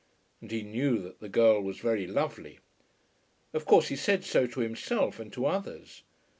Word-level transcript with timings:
And 0.41 0.49
he 0.49 0.63
knew 0.63 0.97
that 1.03 1.19
the 1.19 1.29
girl 1.29 1.61
was 1.61 1.77
very 1.77 2.07
lovely. 2.07 2.57
Of 3.53 3.65
course 3.67 3.89
he 3.89 3.95
said 3.95 4.23
so 4.25 4.47
to 4.47 4.59
himself 4.61 5.19
and 5.19 5.31
to 5.33 5.45
others. 5.45 6.01